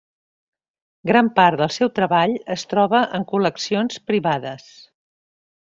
[1.09, 4.69] Gran part del seu treball es troba en col·leccions privades.